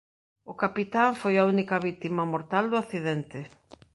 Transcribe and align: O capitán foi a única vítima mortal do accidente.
O 0.51 0.53
capitán 0.63 1.09
foi 1.21 1.35
a 1.37 1.47
única 1.53 1.77
vítima 1.87 2.23
mortal 2.33 2.65
do 2.71 2.79
accidente. 2.83 3.39